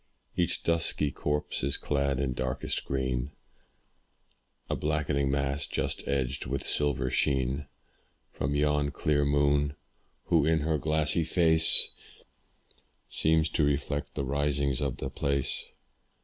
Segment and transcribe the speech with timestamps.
[0.35, 3.33] Each dusky copse is clad in darkest green:
[4.67, 7.67] A blackening mass, just edged with silver sheen
[8.31, 9.75] From yon clear moon,
[10.23, 11.91] who in her glassy face
[13.11, 15.71] Seems to reflect the risings of the place.